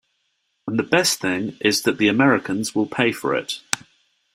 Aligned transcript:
'And 0.67 0.79
the 0.79 0.83
best 0.83 1.19
thing 1.19 1.55
is 1.61 1.83
that 1.83 1.99
the 1.99 2.07
Americans 2.07 2.73
will 2.73 2.87
pay 2.87 3.11
for 3.11 3.35
it! 3.35 3.61